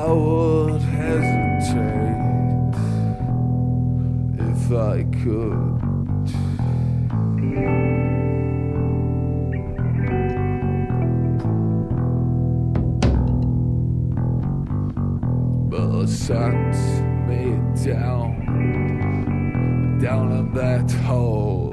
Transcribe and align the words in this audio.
I 0.00 0.10
would 0.10 0.80
hesitate 0.80 2.16
if 4.38 4.72
I 4.72 5.04
could. 5.22 5.80
But 15.68 16.00
it 16.00 16.08
sun's 16.08 16.80
me 17.28 17.44
down, 17.84 18.38
down 20.00 20.32
in 20.32 20.54
that 20.54 20.90
hole. 21.04 21.69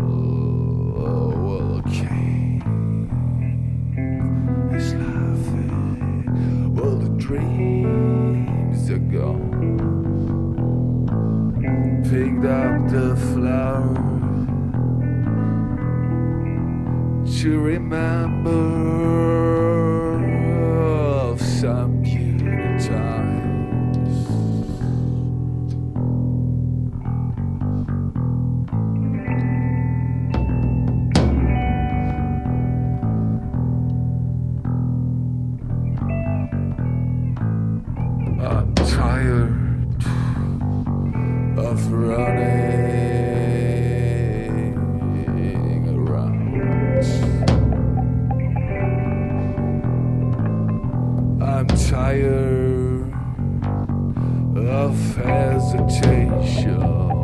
dreams 7.28 8.90
ago. 8.90 9.34
Picked 12.10 12.46
up 12.46 12.88
the 12.88 13.18
flowers 13.34 13.98
to 17.42 17.60
remember 17.60 18.52
of 21.30 21.42
some 21.42 22.02
beautiful 22.02 22.88
time. 22.88 23.27
hesitation. 55.18 57.17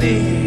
thee. 0.00 0.37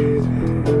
cheating. 0.00 0.79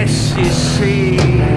yes, 0.00 0.34
you 0.38 0.50
see. 0.50 1.49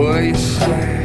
Release 0.00 0.58
me 0.60 1.00